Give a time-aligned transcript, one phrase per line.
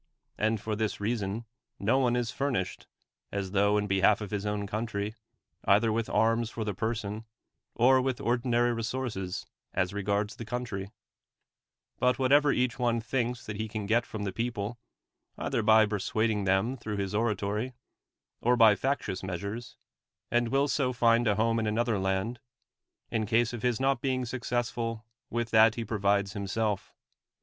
[0.35, 1.45] And for this reason
[1.77, 2.87] no one is furnished,
[3.35, 5.13] ns though in behalf of his ov.n coimtry,
[5.65, 7.25] either with arms for the per son,
[7.75, 9.45] or with ordinary resources,
[9.75, 10.89] as regards the country;
[11.99, 14.79] but whatever each one thinks that ht^ can get from the people,
[15.37, 17.73] either by persuading them throuuh his oratory,
[18.41, 19.75] or hy factious meas ures,
[20.31, 23.29] and will so find a home in another land, h 43 THE WORLD'S FAMOUS ORATIONS
[23.29, 26.91] case of his not being successful, with that he pro vides himself.